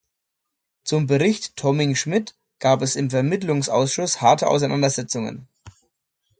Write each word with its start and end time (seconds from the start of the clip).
Zum 0.83 1.05
Bericht 1.05 1.57
Thoming-Schmidt 1.57 2.35
gab 2.57 2.81
es 2.81 2.95
im 2.95 3.11
Vermittlungsausschuss 3.11 4.19
harte 4.19 4.47
Auseinandersetzungen. 4.47 5.47